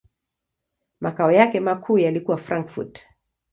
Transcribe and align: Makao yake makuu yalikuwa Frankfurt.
Makao 0.99 1.31
yake 1.31 1.59
makuu 1.59 1.97
yalikuwa 1.97 2.37
Frankfurt. 2.37 3.07